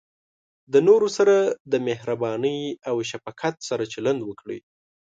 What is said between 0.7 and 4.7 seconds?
د نورو سره د مهربانۍ او شفقت سره چلند وکړئ.